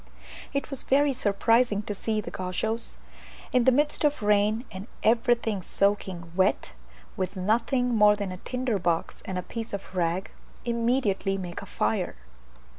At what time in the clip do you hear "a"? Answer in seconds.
8.31-8.37, 9.37-9.43, 11.61-11.67